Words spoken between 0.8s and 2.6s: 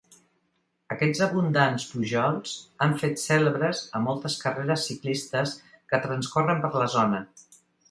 Aquests abundants pujols